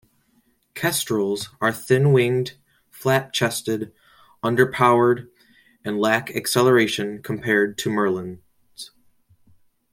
Kestrels 0.73 1.49
are 1.61 1.71
thin-winged, 1.71 2.53
flat-chested, 2.89 3.93
under-powered 4.41 5.29
and 5.85 5.99
lack 5.99 6.31
acceleration 6.31 7.21
compared 7.21 7.77
to 7.77 7.91
merlins. 7.91 8.89